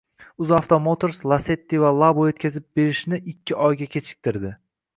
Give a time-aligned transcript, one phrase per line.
[0.43, 4.57] UzAuto Motors Lacetti va Labo yetkazib berishniikkioyga kechiktirdi